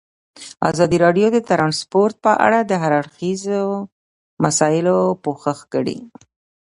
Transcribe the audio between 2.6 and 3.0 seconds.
د هر